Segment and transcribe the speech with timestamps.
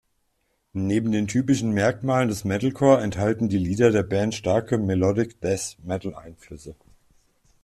[0.73, 6.73] Neben den typischen Merkmalen des Metalcore enthalten die Lieder der Band starke Melodic-Death-Metal-Einflüsse.